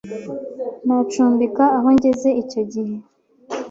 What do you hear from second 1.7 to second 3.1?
aho ngeze icyo gihe